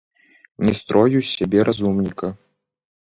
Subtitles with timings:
[0.69, 2.31] Не строю з сябе разумніка.